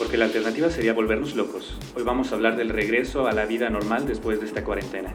[0.00, 1.78] porque la alternativa sería volvernos locos.
[1.94, 5.12] Hoy vamos a hablar del regreso a la vida normal después de esta cuarentena.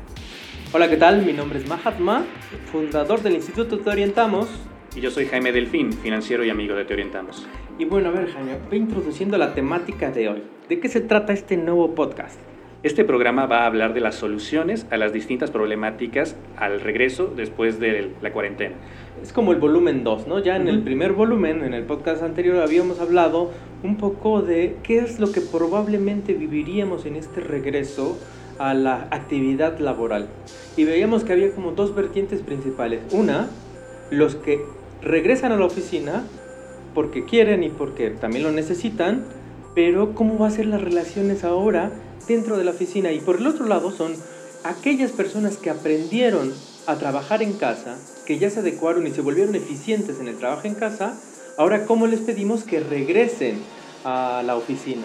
[0.74, 1.26] Hola, ¿qué tal?
[1.26, 2.24] Mi nombre es Mahatma,
[2.72, 4.48] fundador del Instituto Te Orientamos.
[4.96, 7.48] Y yo soy Jaime Delfín, financiero y amigo de Te Orientamos.
[7.80, 10.44] Y bueno, a ver, Jaime, voy introduciendo la temática de hoy.
[10.70, 12.40] ¿De qué se trata este nuevo podcast?
[12.86, 17.80] Este programa va a hablar de las soluciones a las distintas problemáticas al regreso después
[17.80, 18.76] de la cuarentena.
[19.24, 20.38] Es como el volumen 2, ¿no?
[20.38, 23.50] Ya en el primer volumen, en el podcast anterior, habíamos hablado
[23.82, 28.20] un poco de qué es lo que probablemente viviríamos en este regreso
[28.60, 30.28] a la actividad laboral.
[30.78, 33.02] Y veíamos que había como dos vertientes principales.
[33.12, 33.50] Una,
[34.12, 34.60] los que
[35.02, 36.24] regresan a la oficina
[36.94, 39.26] porque quieren y porque también lo necesitan,
[39.74, 41.92] pero cómo va a ser las relaciones ahora
[42.28, 43.12] dentro de la oficina.
[43.12, 44.16] Y por el otro lado son
[44.64, 46.54] aquellas personas que aprendieron
[46.88, 50.68] a trabajar en casa, que ya se adecuaron y se volvieron eficientes en el trabajo
[50.68, 51.20] en casa,
[51.58, 53.60] ahora cómo les pedimos que regresen
[54.04, 55.04] a la oficina.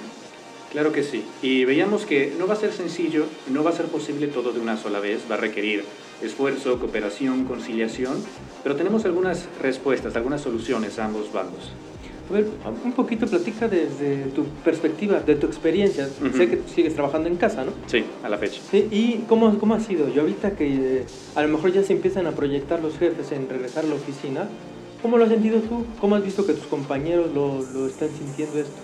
[0.71, 1.25] Claro que sí.
[1.43, 4.61] Y veíamos que no va a ser sencillo, no va a ser posible todo de
[4.61, 5.85] una sola vez, va a requerir
[6.23, 8.23] esfuerzo, cooperación, conciliación,
[8.63, 11.73] pero tenemos algunas respuestas, algunas soluciones a ambos bandos.
[12.31, 12.47] A ver,
[12.85, 16.09] un poquito platica desde tu perspectiva, de tu experiencia.
[16.37, 17.73] Sé que sigues trabajando en casa, ¿no?
[17.89, 18.61] Sí, a la fecha.
[18.73, 20.09] ¿Y cómo, cómo ha sido?
[20.09, 23.49] Yo ahorita que eh, a lo mejor ya se empiezan a proyectar los jefes en
[23.49, 24.49] regresar a la oficina,
[25.03, 25.85] ¿cómo lo has sentido tú?
[26.01, 28.77] ¿Cómo has visto que tus compañeros lo, lo están sintiendo esto?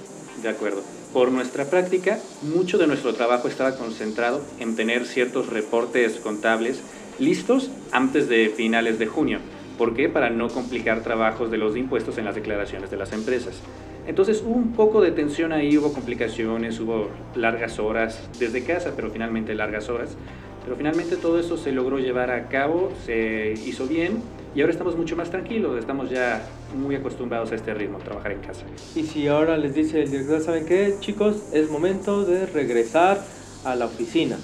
[0.42, 0.83] De acuerdo.
[1.12, 6.81] Por nuestra práctica, mucho de nuestro trabajo estaba concentrado en tener ciertos reportes contables
[7.20, 9.38] listos antes de finales de junio
[9.78, 10.08] ¿Por qué?
[10.08, 13.60] Para no complicar trabajos de los impuestos en las declaraciones de las empresas.
[14.06, 19.10] Entonces hubo un poco de tensión ahí, hubo complicaciones, hubo largas horas desde casa, pero
[19.10, 20.16] finalmente largas horas.
[20.64, 24.22] Pero finalmente todo eso se logró llevar a cabo, se hizo bien
[24.54, 26.42] y ahora estamos mucho más tranquilos, estamos ya
[26.77, 28.64] muy acostumbrados a este ritmo, trabajar en casa.
[28.94, 30.94] Y si ahora les dice el director, ¿saben qué?
[30.98, 33.22] Chicos, es momento de regresar
[33.64, 34.38] a la oficina.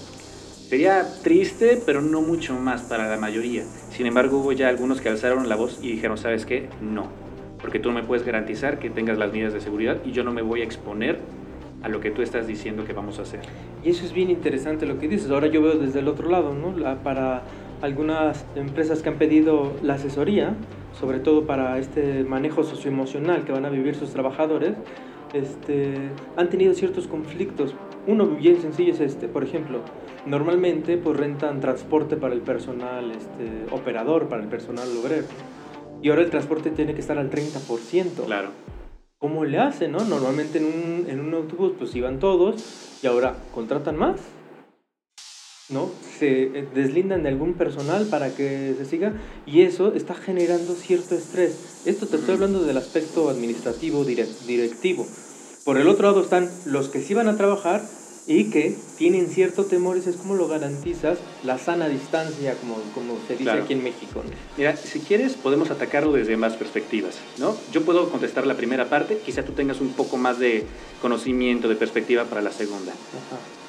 [0.72, 3.62] Sería triste, pero no mucho más para la mayoría.
[3.91, 6.71] Sin embargo, hubo ya algunos que alzaron la voz y dijeron, ¿sabes qué?
[6.81, 7.09] No.
[7.60, 10.32] Porque tú no me puedes garantizar que tengas las medidas de seguridad y yo no
[10.32, 11.19] me voy a exponer
[11.82, 13.41] a lo que tú estás diciendo que vamos a hacer.
[13.84, 15.31] Y eso es bien interesante lo que dices.
[15.31, 16.75] Ahora yo veo desde el otro lado, ¿no?
[17.03, 17.43] para
[17.82, 20.55] algunas empresas que han pedido la asesoría,
[20.99, 24.72] sobre todo para este manejo socioemocional que van a vivir sus trabajadores,
[25.34, 25.97] este,
[26.38, 27.75] han tenido ciertos conflictos.
[28.06, 29.80] Uno bien sencillo es este, por ejemplo,
[30.26, 35.26] normalmente pues rentan transporte para el personal este, operador, para el personal obrero.
[36.02, 38.24] Y ahora el transporte tiene que estar al 30%.
[38.26, 38.50] Claro.
[39.18, 40.00] ¿Cómo le hacen, no?
[40.00, 44.20] Normalmente en un, en un autobús pues iban todos y ahora contratan más.
[45.72, 45.90] ¿no?
[46.19, 49.14] Se eh, deslindan de algún personal para que se siga
[49.46, 51.82] y eso está generando cierto estrés.
[51.86, 55.06] Esto te estoy hablando del aspecto administrativo directivo.
[55.65, 57.83] Por el otro lado están los que sí van a trabajar
[58.27, 63.37] y que tienen cierto temor, es como lo garantizas la sana distancia, como, como se
[63.37, 64.23] dice aquí en México.
[64.56, 67.56] Mira, si quieres podemos atacarlo desde más perspectivas, ¿no?
[67.73, 70.65] Yo puedo contestar la primera parte, quizá tú tengas un poco más de
[71.00, 72.93] conocimiento, de perspectiva para la segunda.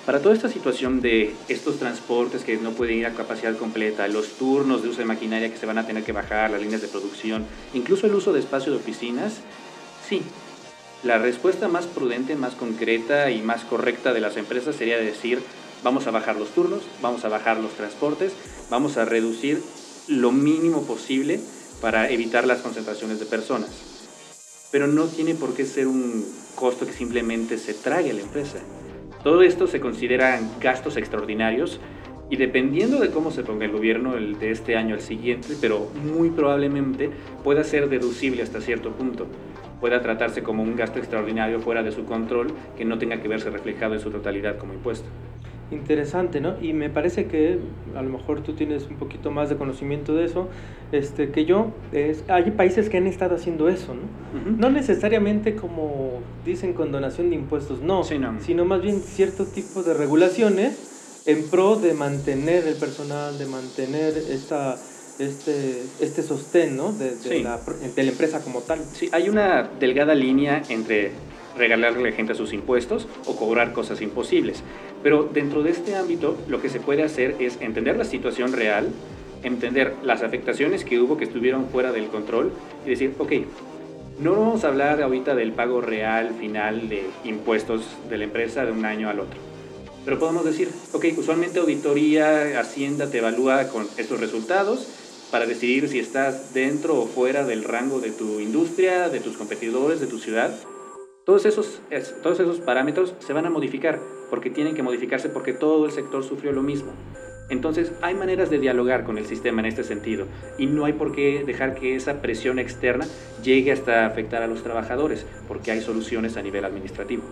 [0.06, 4.30] Para toda esta situación de estos transportes que no pueden ir a capacidad completa, los
[4.34, 6.90] turnos de uso de maquinaria que se van a tener que bajar, las líneas de
[6.90, 9.36] producción, incluso el uso de espacio de oficinas,
[10.08, 10.22] sí,
[11.03, 15.40] la respuesta más prudente, más concreta y más correcta de las empresas sería decir,
[15.84, 18.31] vamos a bajar los turnos, vamos a bajar los transportes,
[18.69, 19.62] vamos a reducir
[20.08, 21.42] lo mínimo posible
[21.81, 23.69] para evitar las concentraciones de personas.
[24.72, 26.25] Pero no tiene por qué ser un
[26.56, 28.59] costo que simplemente se trague a la empresa.
[29.24, 31.81] Todo esto se consideran gastos extraordinarios
[32.30, 36.30] y dependiendo de cómo se ponga el gobierno de este año al siguiente, pero muy
[36.30, 37.12] probablemente
[37.44, 39.28] pueda ser deducible hasta cierto punto
[39.83, 43.49] pueda tratarse como un gasto extraordinario fuera de su control que no tenga que verse
[43.49, 45.09] reflejado en su totalidad como impuesto.
[45.71, 46.55] Interesante, ¿no?
[46.61, 47.59] Y me parece que
[47.94, 50.47] a lo mejor tú tienes un poquito más de conocimiento de eso,
[50.94, 51.71] este, que yo.
[51.91, 54.57] Es, hay países que han estado haciendo eso, ¿no?
[54.57, 59.95] No necesariamente como dicen con donación de impuestos, no, sino más bien cierto tipo de
[59.95, 64.77] regulaciones en pro de mantener el personal, de mantener esta
[65.19, 66.92] este, este sostén ¿no?
[66.92, 67.60] de, la,
[67.95, 68.80] de, la, empresa como tal.
[68.94, 71.12] Sí, hay una delgada línea entre
[71.57, 74.63] regalarle a gente sus impuestos o cobrar cosas imposibles.
[75.04, 78.89] Pero dentro de este ámbito lo que se puede hacer es entender la situación real,
[79.44, 82.51] entender las afectaciones que hubo que estuvieron fuera del control
[82.86, 83.31] y decir, ok,
[84.19, 88.71] no vamos a hablar ahorita del pago real final de impuestos de la empresa de
[88.71, 89.39] un año al otro.
[90.06, 94.88] Pero podemos decir, ok, usualmente auditoría, Hacienda te evalúa con estos resultados
[95.33, 100.00] para decidir si estás dentro o fuera del rango de tu industria, de tus competidores,
[100.00, 100.53] de tu ciudad.
[101.25, 101.81] Todos esos,
[102.21, 104.00] todos esos parámetros se van a modificar
[104.30, 106.91] porque tienen que modificarse porque todo el sector sufrió lo mismo.
[107.50, 110.27] Entonces hay maneras de dialogar con el sistema en este sentido
[110.59, 113.07] y no hay por qué dejar que esa presión externa
[113.44, 117.24] llegue hasta afectar a los trabajadores porque hay soluciones a nivel administrativo.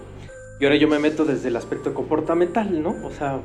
[0.59, 2.95] Y ahora yo me meto desde el aspecto comportamental, ¿no?
[3.03, 3.41] O sea,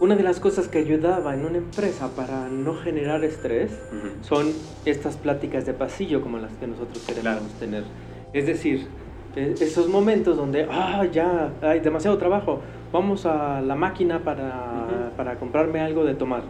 [0.00, 3.70] una de las cosas que ayudaba en una empresa para no generar estrés
[4.22, 4.46] son
[4.86, 7.84] estas pláticas de pasillo como las que nosotros queremos tener.
[8.32, 8.86] Es decir,
[9.36, 12.60] e, esos momentos donde, ah, ya hay demasiado trabajo,
[12.90, 16.44] vamos a la máquina para, para comprarme algo de tomar.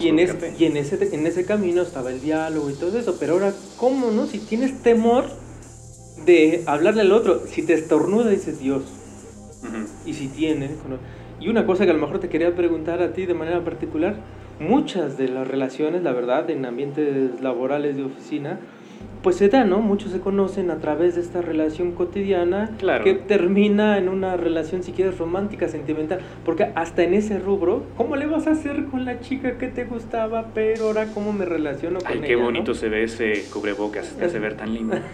[0.00, 0.18] y, en,
[0.58, 4.12] y en, ese, en ese camino estaba el diálogo y todo eso, pero ahora, ¿cómo
[4.12, 4.26] no?
[4.26, 5.24] Si tienes temor
[6.24, 8.84] de hablarle al otro, si te estornuda, dices Dios.
[10.06, 10.70] Y si tiene...
[11.42, 14.14] Y una cosa que a lo mejor te quería preguntar a ti de manera particular,
[14.60, 18.60] muchas de las relaciones, la verdad, en ambientes laborales de oficina,
[19.24, 19.80] pues se da, ¿no?
[19.80, 22.70] Muchos se conocen a través de esta relación cotidiana
[23.02, 26.20] que termina en una relación, si quieres, romántica, sentimental.
[26.44, 29.82] Porque hasta en ese rubro, ¿cómo le vas a hacer con la chica que te
[29.82, 32.26] gustaba, pero ahora cómo me relaciono con Ay, ella?
[32.28, 34.96] qué bonito se ve ese cubrebocas, te hace ver tan lindo.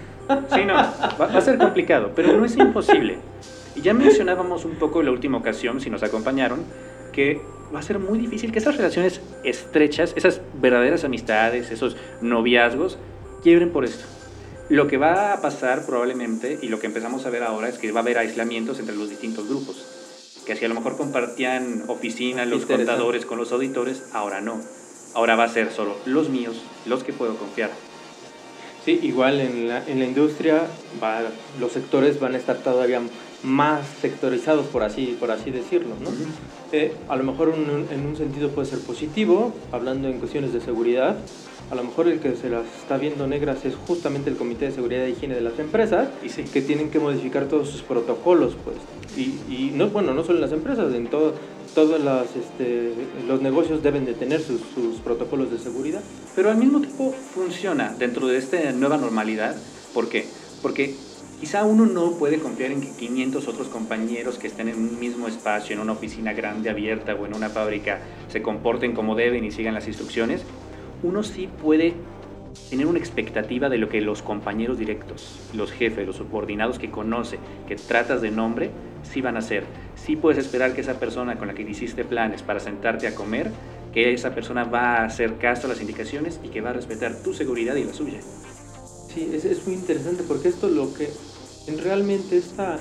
[0.55, 3.17] Sí, no, va, va a ser complicado, pero no es imposible.
[3.79, 6.65] Y ya mencionábamos un poco la última ocasión, si nos acompañaron,
[7.13, 7.41] que
[7.73, 12.99] va a ser muy difícil que esas relaciones estrechas, esas verdaderas amistades, esos noviazgos,
[13.41, 14.05] quiebren por esto.
[14.69, 17.93] Lo que va a pasar probablemente, y lo que empezamos a ver ahora, es que
[17.93, 19.87] va a haber aislamientos entre los distintos grupos.
[20.45, 24.61] Que si a lo mejor compartían oficina los contadores con los auditores, ahora no.
[25.15, 27.71] Ahora va a ser solo los míos, los que puedo confiar.
[28.85, 30.63] Sí, igual en la, en la industria
[31.03, 31.21] va,
[31.61, 33.01] los sectores van a estar todavía
[33.43, 35.95] más sectorizados, por así, por así decirlo.
[36.01, 36.11] ¿no?
[36.73, 41.17] Eh, a lo mejor en un sentido puede ser positivo, hablando en cuestiones de seguridad,
[41.71, 44.73] a lo mejor el que se las está viendo negras es justamente el Comité de
[44.73, 46.45] Seguridad e Higiene de las empresas, y sí.
[46.45, 48.77] que tienen que modificar todos sus protocolos, pues.
[49.17, 51.35] Y, y no, bueno, no solo en las empresas, en todo,
[51.79, 52.93] todos este,
[53.29, 56.03] los negocios deben de tener sus, sus, protocolos de seguridad.
[56.35, 59.55] Pero al mismo tiempo funciona dentro de esta nueva normalidad.
[59.95, 60.27] ¿Por qué?
[60.61, 60.95] Porque
[61.41, 65.29] quizá uno no puede confiar en que 500 otros compañeros que estén en un mismo
[65.29, 69.53] espacio, en una oficina grande abierta o en una fábrica, se comporten como deben y
[69.53, 70.43] sigan las instrucciones
[71.03, 71.95] uno sí puede
[72.71, 77.39] tener una expectativa de lo que los compañeros directos, los jefes, los subordinados que conoce,
[77.69, 78.71] que tratas de nombre,
[79.05, 79.65] sí van a hacer.
[80.09, 83.51] Sí puedes esperar que esa persona con la que hiciste planes para sentarte a comer,
[83.93, 87.17] que esa persona va a hacer caso a las indicaciones y que va a respetar
[87.17, 88.19] tu seguridad y la suya.
[89.13, 91.11] Sí, es, es muy interesante porque esto lo que
[91.67, 92.79] en realmente esta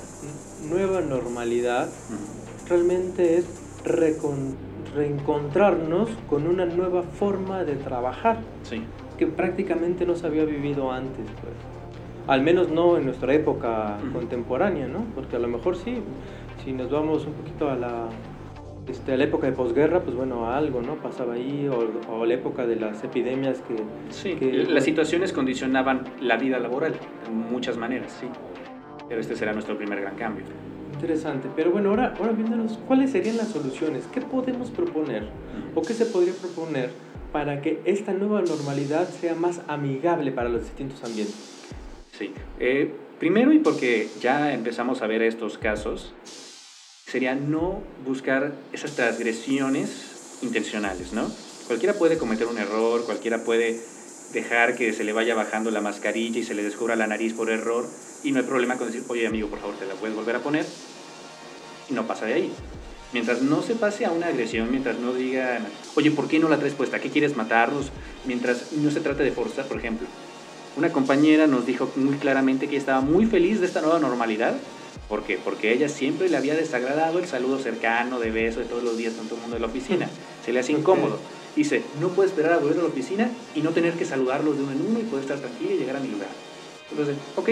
[0.70, 1.90] nueva normalidad
[2.70, 3.46] realmente es
[3.84, 4.56] recon
[4.96, 8.84] reencontrarnos con una nueva forma de trabajar sí.
[9.18, 11.26] que prácticamente no se había vivido antes.
[11.42, 11.54] Pues.
[12.28, 15.04] Al menos no en nuestra época contemporánea, ¿no?
[15.14, 16.02] Porque a lo mejor sí,
[16.68, 18.10] si nos vamos un poquito a la,
[18.90, 20.96] este, a la época de posguerra, pues bueno, algo, ¿no?
[20.96, 23.76] Pasaba ahí, o, o la época de las epidemias que...
[24.10, 28.28] Sí, que, las situaciones condicionaban la vida laboral de muchas maneras, sí.
[29.08, 30.44] Pero este será nuestro primer gran cambio.
[30.92, 34.04] Interesante, pero bueno, ahora, ahora viéndonos, ¿cuáles serían las soluciones?
[34.14, 35.24] ¿Qué podemos proponer
[35.74, 36.90] o qué se podría proponer
[37.32, 41.70] para que esta nueva normalidad sea más amigable para los distintos ambientes?
[42.12, 46.14] Sí, eh, primero y porque ya empezamos a ver estos casos,
[47.10, 51.32] sería no buscar esas transgresiones intencionales, ¿no?
[51.68, 53.80] Cualquiera puede cometer un error, cualquiera puede
[54.34, 57.50] dejar que se le vaya bajando la mascarilla y se le descubra la nariz por
[57.50, 57.86] error
[58.24, 60.40] y no hay problema con decir, oye amigo, por favor, te la puedes volver a
[60.40, 60.66] poner
[61.90, 62.52] y no pasa de ahí.
[63.14, 66.60] Mientras no se pase a una agresión, mientras no digan, oye, ¿por qué no la
[66.60, 67.00] traes puesta?
[67.00, 67.90] ¿Qué quieres matarnos?
[68.26, 70.08] Mientras no se trate de forzar, por ejemplo.
[70.76, 74.58] Una compañera nos dijo muy claramente que estaba muy feliz de esta nueva normalidad.
[75.08, 75.40] ¿Por qué?
[75.42, 79.14] Porque ella siempre le había desagradado el saludo cercano, de beso, de todos los días
[79.14, 80.10] el mundo de la oficina.
[80.44, 81.18] Se le hace incómodo.
[81.56, 84.64] Dice, no puedo esperar a volver a la oficina y no tener que saludarlos de
[84.64, 86.30] uno en uno y poder estar tranquila y llegar a mi lugar.
[86.92, 87.50] Entonces, ok,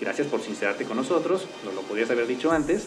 [0.00, 2.86] gracias por sincerarte con nosotros, no lo podías haber dicho antes,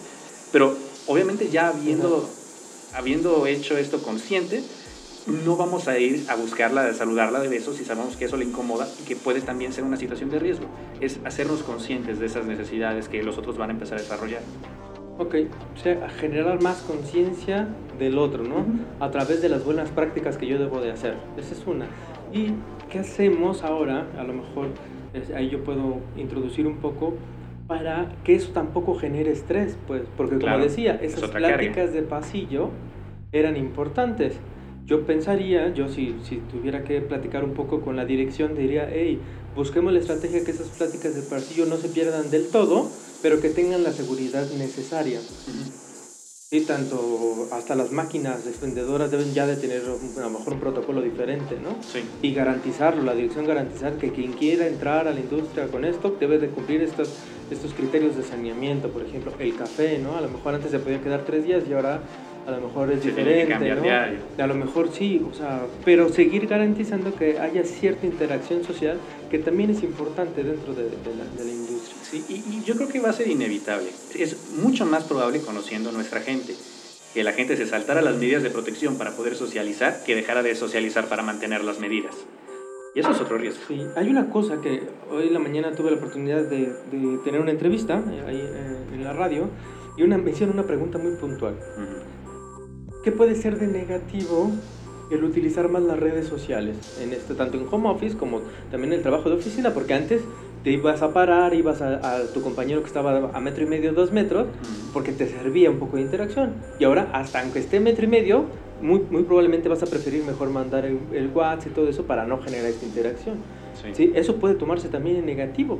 [0.51, 0.75] pero
[1.08, 2.30] obviamente ya habiendo,
[2.94, 4.63] habiendo hecho esto consciente,
[5.28, 8.46] no vamos a ir a buscarla, a saludarla de besos si sabemos que eso le
[8.46, 10.66] incomoda y que puede también ser una situación de riesgo.
[11.02, 14.42] Es hacernos conscientes de esas necesidades que los otros van a empezar a desarrollar.
[15.18, 15.36] Ok,
[15.76, 18.66] o sea, generar más conciencia del otro, ¿no?
[19.00, 21.16] A través de las buenas prácticas que yo debo de hacer.
[21.38, 21.88] Esa es una.
[22.32, 22.54] ¿Y
[22.90, 24.08] qué hacemos ahora?
[24.18, 24.68] A lo mejor
[25.36, 27.16] ahí yo puedo introducir un poco
[27.68, 32.70] para que eso tampoco genere estrés, pues, porque como decía, esas pláticas de pasillo
[33.32, 34.40] eran importantes.
[34.89, 39.19] Yo pensaría, yo si, si tuviera que platicar un poco con la dirección, diría, hey,
[39.55, 42.89] busquemos la estrategia que esas pláticas de pasillo no se pierdan del todo,
[43.22, 45.19] pero que tengan la seguridad necesaria.
[45.22, 51.03] Sí, tanto hasta las máquinas expendedoras deben ya de tener a lo mejor un protocolo
[51.03, 51.77] diferente, ¿no?
[51.84, 52.00] Sí.
[52.24, 56.39] Y garantizarlo, la dirección garantizar que quien quiera entrar a la industria con esto debe
[56.39, 57.13] de cumplir estos,
[57.51, 60.17] estos criterios de saneamiento, por ejemplo, el café, ¿no?
[60.17, 62.01] A lo mejor antes se podía quedar tres días y ahora
[62.50, 63.82] a lo mejor es Se tiene que diferente, ¿no?
[63.82, 64.20] diario.
[64.38, 68.98] A lo mejor sí, o sea, pero seguir garantizando que haya cierta interacción social
[69.32, 71.98] que también es importante dentro de, de la, de la industria.
[72.03, 73.89] Sí, y, y yo creo que va a ser inevitable.
[74.15, 76.53] Es mucho más probable conociendo a nuestra gente
[77.13, 80.53] que la gente se saltara las medidas de protección para poder socializar que dejara de
[80.56, 82.15] socializar para mantener las medidas.
[82.96, 83.62] Y eso es otro riesgo.
[83.68, 87.39] Sí, hay una cosa que hoy en la mañana tuve la oportunidad de, de tener
[87.39, 89.48] una entrevista eh, ahí eh, en la radio
[89.96, 91.53] y una, me hicieron una pregunta muy puntual.
[91.53, 92.09] Ujú.
[93.03, 94.51] ¿Qué puede ser de negativo
[95.10, 96.75] el utilizar más las redes sociales?
[97.01, 98.41] En este, tanto en home office como
[98.72, 100.22] también en el trabajo de oficina, porque antes
[100.63, 103.94] te ibas a parar, ibas a, a tu compañero que estaba a metro y medio,
[103.94, 104.48] dos metros,
[104.91, 106.56] porque te servía un poco de interacción.
[106.77, 108.46] Y ahora, hasta aunque esté metro y medio,
[108.82, 112.25] muy, muy probablemente vas a preferir mejor mandar el, el WhatsApp y todo eso para
[112.25, 113.38] no generar esta interacción.
[113.82, 113.89] Sí.
[113.94, 114.12] ¿sí?
[114.13, 115.79] Eso puede tomarse también en negativo.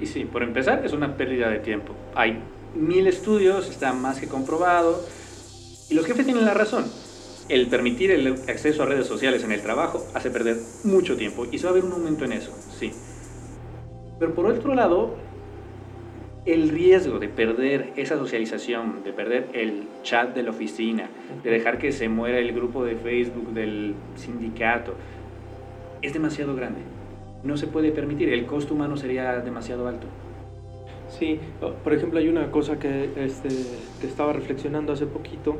[0.00, 1.92] Y sí, por empezar, es una pérdida de tiempo.
[2.14, 2.38] Hay
[2.74, 5.00] mil estudios, está más que comprobado.
[5.88, 6.84] Y los jefes tienen la razón.
[7.48, 11.58] El permitir el acceso a redes sociales en el trabajo hace perder mucho tiempo y
[11.58, 12.90] se va a ver un aumento en eso, sí.
[14.18, 15.14] Pero por otro lado,
[16.46, 21.10] el riesgo de perder esa socialización, de perder el chat de la oficina,
[21.42, 24.94] de dejar que se muera el grupo de Facebook del sindicato,
[26.00, 26.80] es demasiado grande.
[27.42, 30.06] No se puede permitir, el costo humano sería demasiado alto.
[31.18, 31.38] Sí,
[31.82, 33.48] por ejemplo, hay una cosa que, este,
[34.00, 35.56] que estaba reflexionando hace poquito,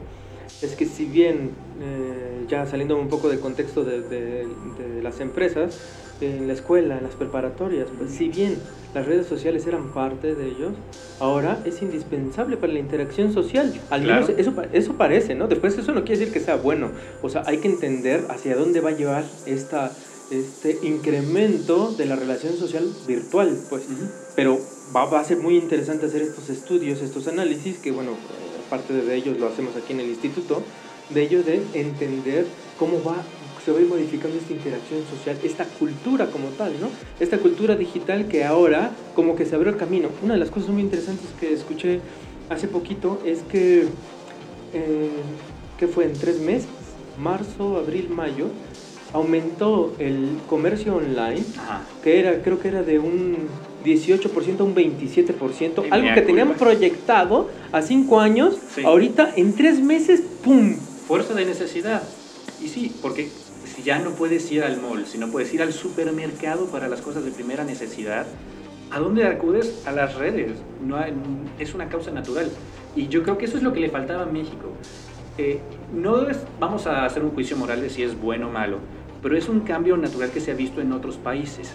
[0.63, 5.21] es que si bien, eh, ya saliendo un poco del contexto de, de- de las
[5.21, 5.79] empresas,
[6.21, 8.57] en la escuela, en las preparatorias, pues si bien
[8.95, 10.73] las redes sociales eran parte de ellos,
[11.19, 13.73] ahora es indispensable para la interacción social.
[13.91, 14.41] Al menos Claro.
[14.41, 15.49] eso, eso parece, ¿no?
[15.49, 16.91] Después eso no quiere decir que sea bueno.
[17.21, 19.91] O sea, hay que entender hacia dónde va a llevar esta,
[20.31, 23.83] este incremento de la relación social virtual, pues.
[24.37, 24.59] Pero
[24.95, 28.13] va, va a ser muy interesante hacer estos estudios, estos análisis, que bueno,
[28.71, 30.63] parte de ellos lo hacemos aquí en el instituto,
[31.11, 32.47] de ello de entender
[32.79, 33.17] cómo va,
[33.65, 36.89] se va a ir modificando esta interacción social, esta cultura como tal, ¿no?
[37.19, 40.09] Esta cultura digital que ahora como que se abrió el camino.
[40.23, 42.01] Una de las cosas muy interesantes que escuché
[42.51, 43.87] hace poquito es que,
[44.73, 45.11] eh,
[45.79, 46.69] que fue en tres meses,
[47.19, 48.49] marzo, abril, mayo,
[49.13, 51.83] aumentó el comercio online Ajá.
[52.03, 53.49] que era, creo que era de un
[53.85, 58.83] 18% a un 27%, Y algo que teníamos proyectado a 5 años, Sí.
[58.85, 60.75] ahorita en 3 meses, ¡pum!
[61.07, 62.03] Fuerza de necesidad.
[62.63, 63.29] Y sí, porque
[63.65, 67.01] si ya no puedes ir al mall, si no puedes ir al supermercado para las
[67.03, 68.27] cosas de primera necesidad,
[68.91, 69.83] ¿a dónde acudes?
[69.87, 70.53] A las redes.
[70.85, 71.13] No hay-
[71.59, 72.49] es una causa natural.
[72.97, 74.71] Y yo creo que eso es lo que le faltaba a México.
[75.37, 75.59] Eh,
[75.93, 78.79] no es, vamos a hacer un juicio moral de si es bueno o malo,
[79.21, 81.73] pero es un cambio natural que se ha visto en otros países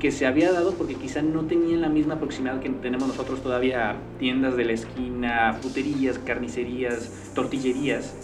[0.00, 3.96] que se había dado porque quizá no tenían la misma proximidad que tenemos nosotros todavía,
[4.18, 8.14] tiendas de la esquina, fruterías, carnicerías, tortillerías,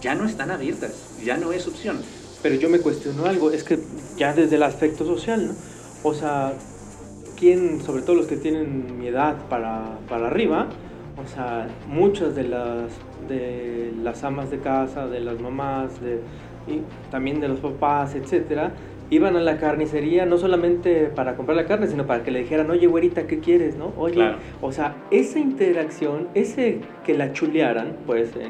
[0.00, 1.98] ya no están abiertas, ya no es opción.
[2.42, 3.78] Pero yo me cuestiono algo, es que
[4.16, 5.54] ya desde el aspecto social, ¿no?
[6.02, 6.52] O sea,
[7.36, 10.68] ¿quién, sobre todo los que tienen mi edad para, para arriba,
[11.16, 12.92] o sea, muchas de las,
[13.28, 16.20] de las amas de casa, de las mamás, de,
[16.66, 18.72] y también de los papás, etcétera,
[19.10, 22.70] iban a la carnicería no solamente para comprar la carne, sino para que le dijeran,
[22.70, 23.92] oye, güerita, ¿qué quieres, no?
[23.96, 24.38] Oye, Claro.
[24.60, 28.48] o sea, esa interacción, ese que la chulearan, pues, ¿eh?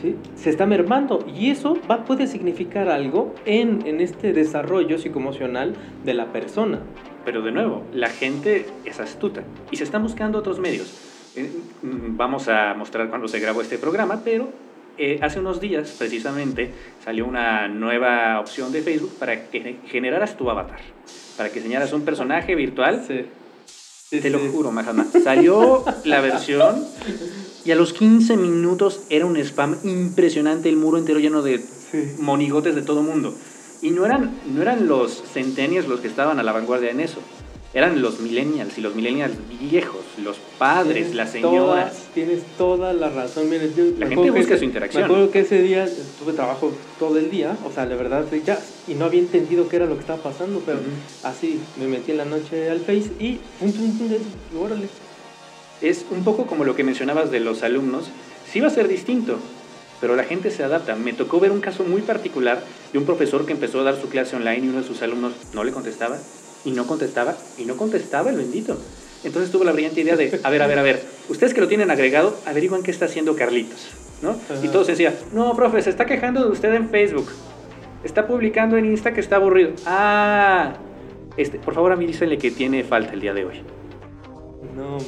[0.00, 0.16] ¿sí?
[0.34, 5.74] se está mermando y eso va, puede significar algo en, en este desarrollo psicoemocional
[6.04, 6.80] de la persona.
[7.24, 11.02] Pero de nuevo, la gente es astuta y se están buscando otros medios.
[11.36, 11.50] Eh,
[11.82, 14.48] mm, Vamos a mostrar cuando se grabó este programa, pero
[14.98, 16.70] eh, hace unos días precisamente
[17.04, 20.80] salió una nueva opción de Facebook para que generaras tu avatar,
[21.36, 23.04] para que señalas un personaje virtual.
[23.06, 24.20] Sí.
[24.20, 25.04] Te lo juro, Mahama.
[25.24, 26.84] Salió la versión
[27.64, 32.14] y a los 15 minutos era un spam impresionante, el muro entero lleno de Sí.
[32.18, 33.34] monigotes de todo mundo.
[33.82, 37.18] Y no eran, no eran los centennials los que estaban a la vanguardia en eso.
[37.76, 42.06] Eran los millennials y los millennials viejos, los padres, Tienes las señoras.
[42.14, 43.50] tienes toda la razón.
[43.50, 45.02] Miren, yo La gente busca ese- su interacción.
[45.02, 45.86] Me acuerdo que ese día
[46.18, 49.76] tuve trabajo todo el día, o sea, la verdad, ya, y no había entendido qué
[49.76, 50.88] era lo que estaba pasando, pero Ujú.
[51.28, 54.88] así me metí en la noche al Face y pum, pum, pum, órale.
[55.82, 58.04] Es un poco como lo que mencionabas de los alumnos.
[58.50, 59.36] Sí va a ser distinto,
[60.00, 60.96] pero la gente se adapta.
[60.96, 62.62] Me tocó ver un caso muy particular
[62.94, 65.34] de un profesor que empezó a dar su clase online y uno de sus alumnos
[65.52, 66.16] no le contestaba
[66.66, 68.76] y no contestaba y no contestaba el bendito.
[69.24, 71.68] Entonces tuvo la brillante idea de, a ver, a ver, a ver, ustedes que lo
[71.68, 73.88] tienen agregado, averiguan qué está haciendo Carlitos,
[74.20, 74.36] ¿no?
[74.62, 77.28] Y todos decían, no, profe, se está quejando de usted en Facebook,
[78.04, 79.70] está publicando en Insta que está aburrido.
[79.86, 80.74] Ah,
[81.36, 83.62] este, por favor a mí dícenle que tiene falta el día de hoy.
[84.76, 84.98] No,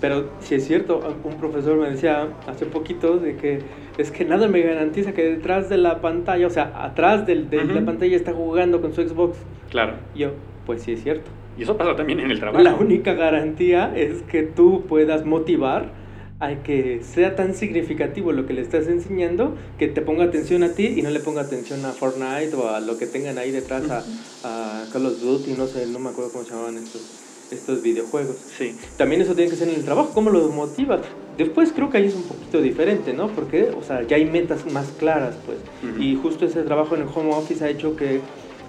[0.00, 3.60] pero si es cierto, un profesor me decía hace poquito de que
[3.96, 7.84] es que nada me garantiza que detrás de la pantalla, o sea, atrás de la
[7.84, 9.38] pantalla está jugando con su Xbox.
[9.70, 9.94] Claro.
[10.14, 10.32] yo,
[10.66, 11.30] pues sí es cierto.
[11.58, 12.62] Y eso pasa también en el trabajo.
[12.62, 15.92] La única garantía es que tú puedas motivar
[16.40, 20.72] a que sea tan significativo lo que le estás enseñando que te ponga atención a
[20.72, 23.88] ti y no le ponga atención a Fortnite o a lo que tengan ahí detrás,
[23.88, 24.02] a,
[24.42, 28.36] a Call of Duty, no sé, no me acuerdo cómo se llamaban estos estos videojuegos.
[28.56, 28.76] Sí.
[28.96, 31.00] También eso tiene que ser en el trabajo, ¿cómo lo motivas?
[31.36, 33.28] Después creo que ahí es un poquito diferente, ¿no?
[33.28, 35.58] Porque, o sea, ya hay metas más claras, pues.
[35.98, 38.20] Y justo ese trabajo en el home office ha hecho que,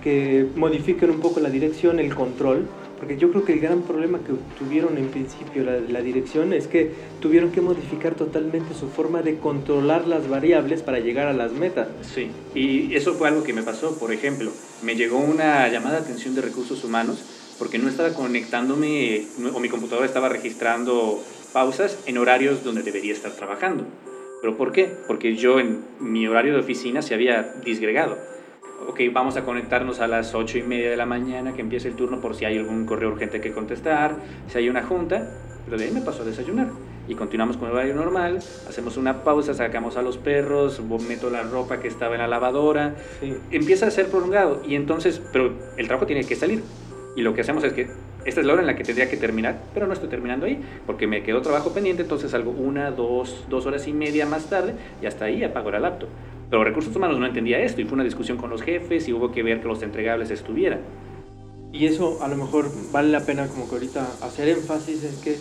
[0.05, 2.67] que modifiquen un poco la dirección, el control,
[2.99, 6.67] porque yo creo que el gran problema que tuvieron en principio la, la, dirección es
[6.67, 11.53] que tuvieron que modificar totalmente su forma de controlar las variables para llegar a las
[11.53, 11.87] metas.
[12.03, 14.51] Sí, y eso fue algo que me pasó, por ejemplo,
[14.83, 17.23] me llegó una llamada de atención de recursos humanos
[17.57, 21.19] porque no estaba conectándome o mi computadora estaba registrando
[21.51, 23.85] pausas en horarios donde debería estar trabajando.
[24.41, 24.85] ¿Pero por qué?
[25.07, 28.34] Porque yo en mi horario de oficina se había disgregado.
[28.81, 31.95] Ok, vamos a conectarnos a las ocho y media de la mañana que empiece el
[31.95, 34.17] turno por si hay algún correo urgente que contestar,
[34.49, 35.31] si hay una junta,
[35.63, 36.67] pero de ahí me paso a desayunar.
[37.07, 41.43] Y continuamos con el horario normal, hacemos una pausa, sacamos a los perros, meto la
[41.43, 42.95] ropa que estaba en la lavadora,
[43.49, 46.61] empieza a ser prolongado y entonces, pero el trabajo tiene que salir.
[47.15, 47.87] Y lo que hacemos es que
[48.25, 50.59] esta es la hora en la que tendría que terminar, pero no estoy terminando ahí,
[50.85, 54.73] porque me quedó trabajo pendiente, entonces salgo una, dos, dos horas y media más tarde
[55.01, 56.09] y hasta ahí apago la laptop.
[56.49, 59.31] Pero recursos humanos no entendía esto y fue una discusión con los jefes y hubo
[59.31, 60.81] que ver que los entregables estuvieran.
[61.71, 65.37] Y eso a lo mejor vale la pena como que ahorita hacer énfasis en que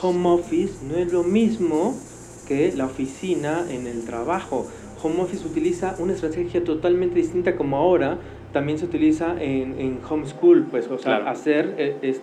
[0.00, 1.98] home office no es lo mismo
[2.46, 4.66] que la oficina en el trabajo.
[5.02, 8.18] Home office utiliza una estrategia totalmente distinta como ahora
[8.54, 12.22] también se utiliza en, en homeschool, pues, o sea, hacer eh, es,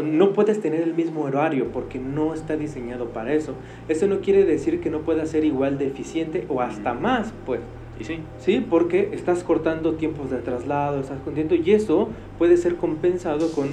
[0.00, 3.54] no puedes tener el mismo horario porque no está diseñado para eso.
[3.88, 7.60] Eso no quiere decir que no pueda ser igual de eficiente o hasta más, pues.
[8.00, 8.20] ¿Y sí?
[8.38, 13.68] Sí, porque estás cortando tiempos de traslado, estás contento y eso puede ser compensado con,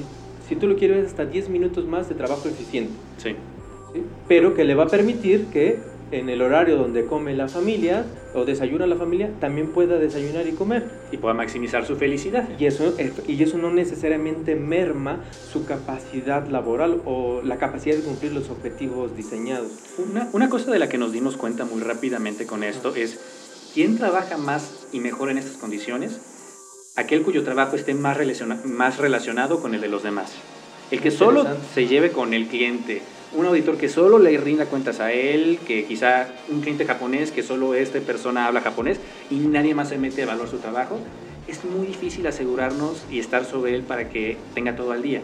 [0.47, 2.91] si tú lo quieres, hasta 10 minutos más de trabajo eficiente.
[3.17, 3.35] Sí.
[3.93, 4.03] ¿Sí?
[4.27, 5.79] Pero que le va a permitir que
[6.11, 10.51] en el horario donde come la familia o desayuna la familia, también pueda desayunar y
[10.51, 10.89] comer.
[11.11, 12.47] Y pueda maximizar su felicidad.
[12.59, 12.95] Y eso,
[13.27, 19.15] y eso no necesariamente merma su capacidad laboral o la capacidad de cumplir los objetivos
[19.15, 19.71] diseñados.
[19.97, 23.19] Una, una cosa de la que nos dimos cuenta muy rápidamente con esto es,
[23.73, 26.19] ¿quién trabaja más y mejor en estas condiciones?
[26.95, 28.17] Aquel cuyo trabajo esté más,
[28.65, 30.33] más relacionado con el de los demás.
[30.91, 33.01] El que solo se lleve con el cliente,
[33.33, 37.43] un auditor que solo le rinda cuentas a él, que quizá un cliente japonés que
[37.43, 40.99] solo esta persona habla japonés y nadie más se mete a valor su trabajo,
[41.47, 45.21] es muy difícil asegurarnos y estar sobre él para que tenga todo al día.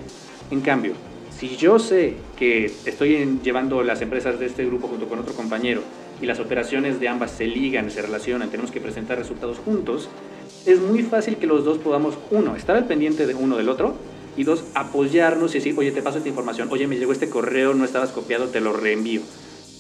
[0.52, 0.94] En cambio,
[1.38, 5.82] si yo sé que estoy llevando las empresas de este grupo junto con otro compañero
[6.22, 10.10] y las operaciones de ambas se ligan, se relacionan, tenemos que presentar resultados juntos,
[10.66, 13.96] es muy fácil que los dos podamos, uno, estar al pendiente de uno del otro
[14.38, 17.74] y dos, apoyarnos y decir, oye, te paso esta información, oye, me llegó este correo,
[17.74, 19.22] no estabas copiado, te lo reenvío.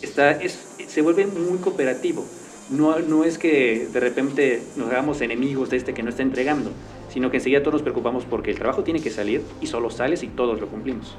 [0.01, 2.25] Está, es, se vuelve muy cooperativo.
[2.69, 6.71] No, no es que de repente nos hagamos enemigos de este que no está entregando,
[7.09, 10.23] sino que enseguida todos nos preocupamos porque el trabajo tiene que salir y solo sales
[10.23, 11.15] y todos lo cumplimos.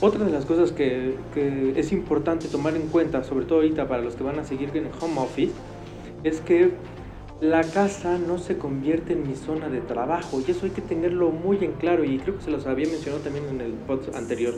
[0.00, 4.02] Otra de las cosas que, que es importante tomar en cuenta, sobre todo ahorita para
[4.02, 5.52] los que van a seguir en el home office,
[6.22, 6.70] es que
[7.40, 11.30] la casa no se convierte en mi zona de trabajo y eso hay que tenerlo
[11.30, 14.54] muy en claro y creo que se los había mencionado también en el podcast anterior.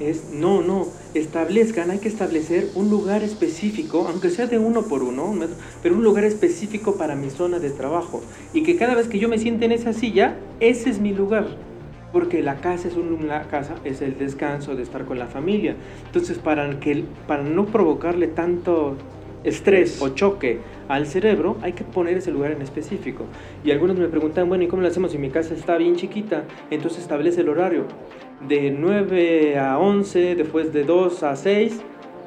[0.00, 5.02] Es, no, no, establezcan, hay que establecer un lugar específico, aunque sea de uno por
[5.02, 5.34] uno,
[5.82, 8.22] pero un lugar específico para mi zona de trabajo.
[8.54, 11.48] Y que cada vez que yo me siente en esa silla, ese es mi lugar.
[12.14, 15.76] Porque la casa es una casa, es el descanso de estar con la familia.
[16.06, 18.96] Entonces, para, que, para no provocarle tanto
[19.44, 23.24] estrés o choque al cerebro, hay que poner ese lugar en específico.
[23.64, 26.44] Y algunos me preguntan, bueno, ¿y cómo lo hacemos si mi casa está bien chiquita?
[26.70, 27.84] Entonces establece el horario.
[28.46, 31.80] De 9 a 11, después de 2 a 6,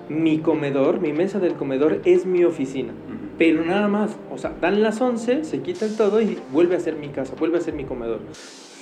[0.10, 2.93] mi comedor, mi mesa del comedor es mi oficina.
[3.38, 6.80] Pero nada más, o sea, dan las 11, se quita el todo y vuelve a
[6.80, 8.19] ser mi casa, vuelve a ser mi comedor.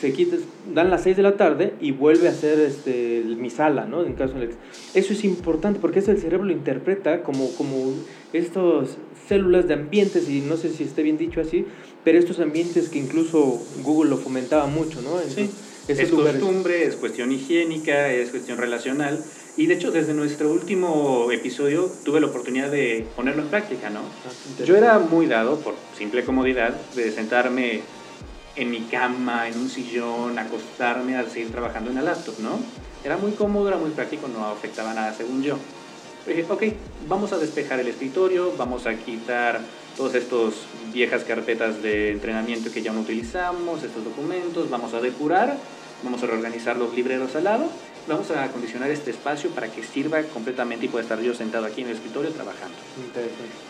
[0.01, 0.35] Se quita,
[0.73, 4.03] dan las 6 de la tarde y vuelve a hacer este, mi sala, ¿no?
[4.03, 4.33] En caso
[4.95, 7.93] eso es importante porque eso el cerebro lo interpreta como, como
[8.33, 11.65] estas células de ambientes, y no sé si esté bien dicho así,
[12.03, 15.19] pero estos ambientes que incluso Google lo fomentaba mucho, ¿no?
[15.19, 15.49] sí.
[15.87, 19.21] Es costumbre, es cuestión higiénica, es cuestión relacional.
[19.57, 23.99] Y de hecho, desde nuestro último episodio tuve la oportunidad de ponerlo en práctica, ¿no?
[23.99, 27.81] Ah, Yo era muy dado, por simple comodidad, de sentarme
[28.55, 32.59] en mi cama, en un sillón, acostarme a seguir trabajando en la laptop, ¿no?
[33.03, 35.57] Era muy cómodo, era muy práctico, no afectaba nada según yo.
[36.27, 36.63] dije, ok,
[37.07, 39.61] vamos a despejar el escritorio, vamos a quitar
[39.97, 40.53] todas estas
[40.93, 45.57] viejas carpetas de entrenamiento que ya no utilizamos, estos documentos, vamos a depurar,
[46.03, 47.65] vamos a reorganizar los libreros al lado,
[48.07, 51.81] vamos a acondicionar este espacio para que sirva completamente y pueda estar yo sentado aquí
[51.81, 52.75] en el escritorio trabajando.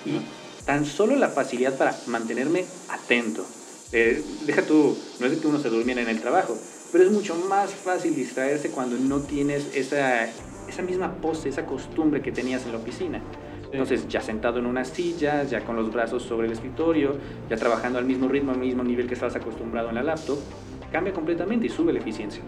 [0.05, 0.21] Y
[0.65, 3.45] tan solo la facilidad para mantenerme atento,
[3.91, 6.57] eh, deja tú, no es que uno se durmiera en el trabajo,
[6.91, 10.25] pero es mucho más fácil distraerse cuando no tienes esa,
[10.67, 13.21] esa misma pose, esa costumbre que tenías en la oficina.
[13.71, 17.15] Entonces, ya sentado en una silla, ya con los brazos sobre el escritorio,
[17.49, 20.37] ya trabajando al mismo ritmo, al mismo nivel que estabas acostumbrado en la laptop,
[20.91, 22.41] cambia completamente y sube la eficiencia.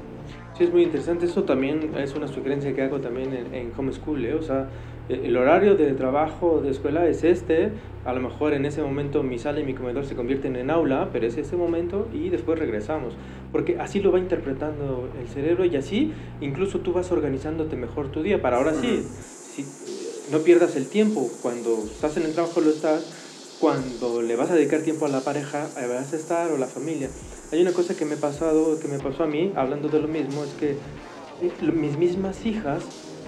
[0.57, 1.25] Sí, es muy interesante.
[1.25, 4.25] Eso también es una sugerencia que hago también en, en Homeschool.
[4.25, 4.33] ¿eh?
[4.33, 4.67] O sea,
[5.09, 7.71] el horario de trabajo de escuela es este,
[8.05, 11.09] a lo mejor en ese momento mi sala y mi comedor se convierten en aula,
[11.11, 13.13] pero es ese momento y después regresamos,
[13.51, 18.23] porque así lo va interpretando el cerebro y así incluso tú vas organizándote mejor tu
[18.23, 18.41] día.
[18.41, 19.65] Para ahora sí, si,
[20.31, 24.55] no pierdas el tiempo, cuando estás en el trabajo lo estás, cuando le vas a
[24.55, 27.09] dedicar tiempo a la pareja, vas a estar o la familia.
[27.51, 30.43] Hay una cosa que me, pasado, que me pasó a mí, hablando de lo mismo,
[30.43, 30.71] es que
[31.41, 32.83] eh, mis mismas hijas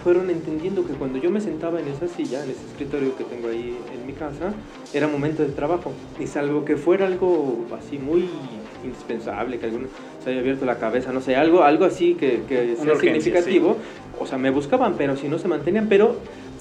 [0.06, 3.48] fueron entendiendo que cuando yo me sentaba en esa silla, en ese escritorio que tengo
[3.48, 4.54] ahí en mi casa,
[4.94, 5.94] era momento de trabajo.
[6.20, 8.30] Y salvo que fuera algo así muy
[8.84, 9.88] indispensable, que alguno
[10.24, 13.78] se haya abierto la cabeza, no sé, algo, algo así que, que sea significativo,
[14.20, 16.18] o sea, me buscaban, pero si no se mantenían, pero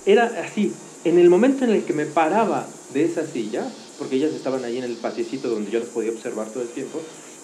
[0.07, 0.72] era así,
[1.04, 3.62] en el momento en el que me paraba de esa silla,
[3.98, 6.98] porque ellas estaban ahí en el patiecito donde yo las podía observar todo el tiempo,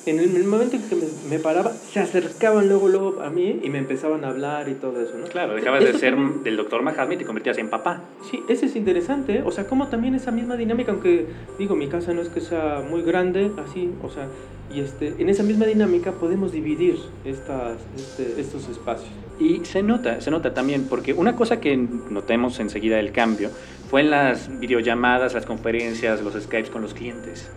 [0.06, 0.96] en el momento en que
[1.28, 5.00] me, paraba, se acercaban luego, luego a mí y me empezaban a hablar y todo
[5.00, 5.26] eso, ¿no?
[5.26, 8.02] Claro, dejabas de ser del doctor Mahatma y te convertías en papá.
[8.30, 9.42] Sí, ese es interesante, ¿eh?
[9.44, 11.26] o sea, como también esa misma dinámica, aunque
[11.58, 14.28] digo, mi casa no es que sea muy grande, así, o sea,
[14.72, 19.10] y este, en esa misma dinámica podemos dividir estas, este, estos espacios.
[19.38, 23.50] Y se nota, se nota también, porque una cosa que notemos enseguida del cambio
[23.90, 27.50] fue en las videollamadas, las conferencias, los Skypes con los clientes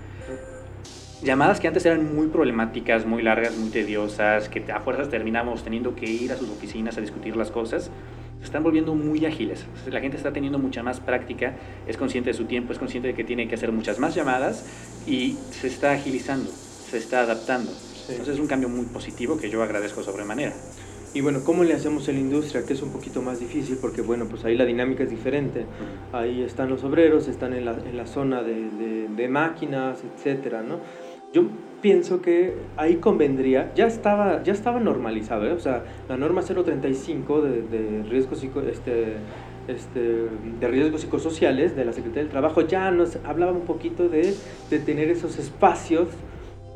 [1.23, 5.95] llamadas que antes eran muy problemáticas, muy largas, muy tediosas, que a fuerzas terminamos teniendo
[5.95, 7.89] que ir a sus oficinas a discutir las cosas,
[8.39, 9.65] se están volviendo muy ágiles.
[9.89, 11.53] La gente está teniendo mucha más práctica,
[11.87, 14.65] es consciente de su tiempo, es consciente de que tiene que hacer muchas más llamadas
[15.07, 17.71] y se está agilizando, se está adaptando.
[18.09, 20.53] Entonces es un cambio muy positivo que yo agradezco sobremanera.
[21.15, 22.65] Y bueno, ¿cómo le hacemos en la industria?
[22.65, 25.65] Que es un poquito más difícil porque, bueno, pues ahí la dinámica es diferente.
[26.11, 30.63] Ahí están los obreros, están en la, en la zona de, de, de máquinas, etcétera,
[30.63, 30.79] ¿no?
[31.33, 31.43] Yo
[31.81, 35.51] pienso que ahí convendría, ya estaba, ya estaba normalizado, ¿eh?
[35.51, 39.15] o sea, la norma 035 de, de riesgos este,
[39.67, 39.99] este,
[40.59, 44.33] de riesgos psicosociales de la Secretaría del Trabajo ya nos hablaba un poquito de,
[44.69, 46.07] de tener esos espacios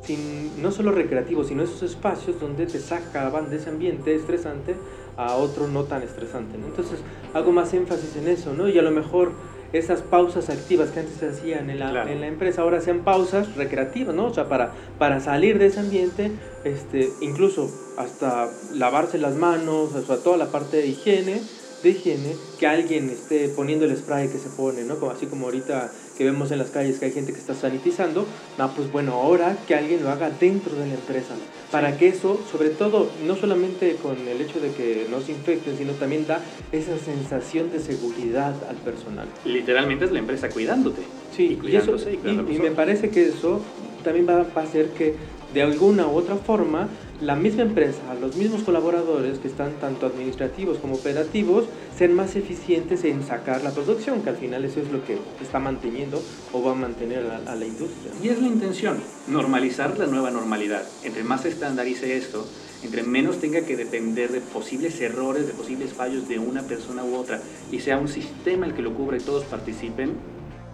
[0.01, 4.75] sin, no solo recreativos, sino esos espacios donde te sacaban de ese ambiente estresante
[5.15, 6.57] a otro no tan estresante.
[6.57, 6.99] Entonces
[7.33, 8.67] hago más énfasis en eso, ¿no?
[8.67, 9.31] Y a lo mejor
[9.73, 13.55] esas pausas activas que antes se hacían en la, en la empresa, ahora sean pausas
[13.55, 14.25] recreativas, ¿no?
[14.25, 16.31] O sea, para, para salir de ese ambiente,
[16.63, 21.41] este, incluso hasta lavarse las manos, o sea, toda la parte de higiene,
[21.83, 24.99] de higiene, que alguien esté poniendo el spray que se pone, ¿no?
[24.99, 28.25] Como, así como ahorita que vemos en las calles que hay gente que está sanitizando,
[28.57, 31.35] no, pues bueno, ahora que alguien lo haga dentro de la empresa,
[31.71, 35.77] para que eso, sobre todo, no solamente con el hecho de que no se infecten,
[35.77, 39.27] sino también da esa sensación de seguridad al personal.
[39.45, 41.01] Literalmente es la empresa cuidándote.
[41.35, 43.61] Sí, y, eso, y, me parece que eso
[44.03, 45.15] también va, va a hacer que
[45.53, 46.89] de alguna u otra forma
[47.21, 51.65] la misma empresa, los mismos colaboradores que están tanto administrativos como operativos,
[51.97, 55.59] sean más eficientes en sacar la producción, que al final eso es lo que está
[55.59, 56.21] manteniendo
[56.53, 58.11] o va a mantener a, la industria.
[58.21, 60.83] Y es la intención, normalizar la nueva normalidad.
[61.03, 62.47] Entre más se estandarice esto,
[62.83, 67.15] entre menos tenga que depender de posibles errores, de posibles fallos de una persona u
[67.15, 70.13] otra, y sea un sistema el que lo cubra y todos participen,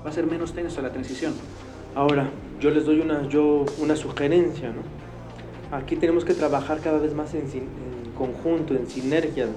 [0.05, 1.33] va a ser menos tenso la transición.
[1.95, 2.29] Ahora,
[2.59, 5.02] yo les doy una, yo, una sugerencia, ¿no?
[5.73, 7.43] Aquí tenemos que trabajar cada vez más en,
[8.17, 9.47] conjunto, en sinergia,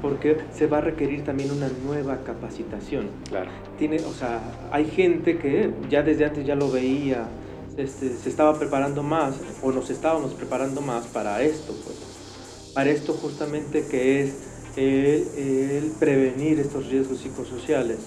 [0.00, 3.08] porque se va a requerir también una nueva capacitación.
[3.28, 3.50] Claro.
[3.78, 4.40] Tiene, o sea,
[4.72, 7.28] hay gente que ya desde antes ya lo veía
[7.76, 12.72] este, se estaba preparando más o nos estábamos preparando más para esto, pues.
[12.74, 14.34] Para esto justamente que es
[14.76, 17.98] el, prevenir estos riesgos psicosociales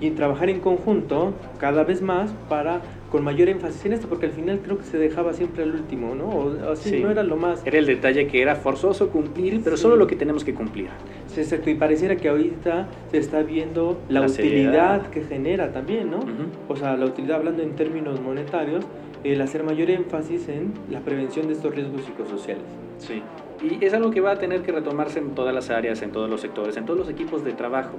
[0.00, 2.82] y trabajar en conjunto cada vez más para
[3.14, 6.16] con mayor énfasis en esto, porque al final creo que se dejaba siempre al último,
[6.16, 6.30] ¿no?
[6.30, 7.64] O así no era lo más.
[7.64, 10.88] Era el detalle que era forzoso cumplir, pero solo lo que tenemos que cumplir.
[11.28, 16.18] Sí, exacto, y pareciera que ahorita se está viendo la, utilidad que genera también, ¿no?
[16.66, 18.84] O sea, la utilidad hablando en términos monetarios,
[19.22, 22.64] el hacer mayor énfasis en la prevención de estos riesgos psicosociales.
[22.98, 23.22] Sí.
[23.64, 26.28] Y es algo que va a tener que retomarse en todas las áreas, en todos
[26.28, 27.96] los sectores, en todos los equipos de trabajo.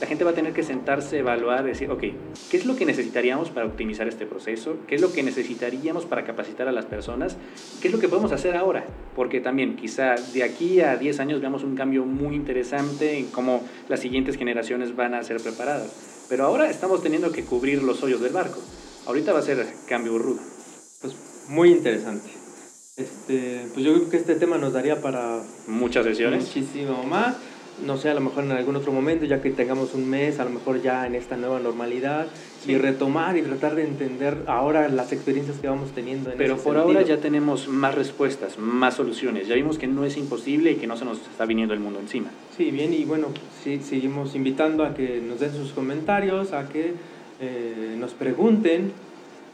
[0.00, 2.00] La gente va a tener que sentarse, evaluar, decir, ok,
[2.50, 4.76] ¿qué es lo que necesitaríamos para optimizar este proceso?
[4.86, 7.36] ¿Qué es lo que necesitaríamos para capacitar a las personas?
[7.82, 8.86] ¿Qué es lo que podemos hacer ahora?
[9.14, 13.62] Porque también quizá de aquí a 10 años veamos un cambio muy interesante en cómo
[13.88, 16.26] las siguientes generaciones van a ser preparadas.
[16.30, 18.60] Pero ahora estamos teniendo que cubrir los hoyos del barco.
[19.06, 20.40] Ahorita va a ser cambio rudo.
[21.02, 21.14] Pues
[21.50, 22.41] muy interesante.
[22.94, 26.44] Este, pues yo creo que este tema nos daría para muchas sesiones.
[26.44, 27.36] Muchísimo más.
[27.86, 30.44] No sé, a lo mejor en algún otro momento, ya que tengamos un mes, a
[30.44, 32.26] lo mejor ya en esta nueva normalidad,
[32.66, 36.30] y retomar y tratar de entender ahora las experiencias que vamos teniendo.
[36.30, 39.48] En Pero por ahora ya tenemos más respuestas, más soluciones.
[39.48, 41.98] Ya vimos que no es imposible y que no se nos está viniendo el mundo
[41.98, 42.28] encima.
[42.54, 43.28] Sí, bien, y bueno,
[43.64, 46.92] sí, seguimos invitando a que nos den sus comentarios, a que
[47.40, 48.92] eh, nos pregunten.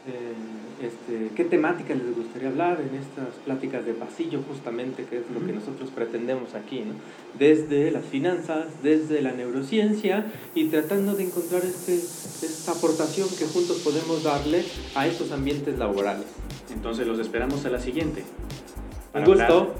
[0.07, 5.23] Eh, este, qué temática les gustaría hablar en estas pláticas de pasillo, justamente, que es
[5.33, 6.93] lo que nosotros pretendemos aquí, ¿no?
[7.37, 13.81] desde las finanzas, desde la neurociencia y tratando de encontrar este, esta aportación que juntos
[13.83, 14.63] podemos darle
[14.95, 16.27] a estos ambientes laborales.
[16.73, 18.23] Entonces los esperamos a la siguiente.
[19.13, 19.75] Un gusto.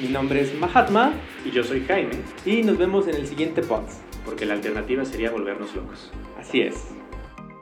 [0.00, 1.14] Mi nombre es Mahatma.
[1.44, 2.16] Y yo soy Jaime.
[2.44, 4.00] Y nos vemos en el siguiente podcast.
[4.24, 6.12] Porque la alternativa sería volvernos locos.
[6.38, 6.74] Así es.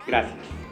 [0.06, 0.63] Gracias.